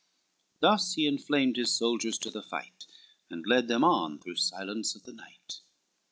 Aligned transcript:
Thus 0.61 0.93
he 0.95 1.05
inflamed 1.05 1.57
his 1.57 1.75
soldiers 1.77 2.17
to 2.17 2.31
the 2.31 2.41
fight, 2.41 2.87
And 3.29 3.45
led 3.45 3.67
them 3.67 3.83
on 3.83 4.17
through 4.17 4.37
silence 4.37 4.95
of 4.95 5.03
the 5.03 5.13
night. 5.13 5.61